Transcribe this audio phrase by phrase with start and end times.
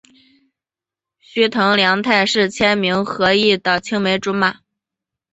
[1.19, 4.61] 须藤良太是千明和义的青梅竹马。